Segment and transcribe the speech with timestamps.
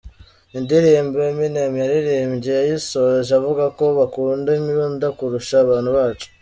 [0.57, 6.27] Indirimbo Eminem yaririmbye yayisoje avuga ko "bakunda imbunda kurusha abana bacu.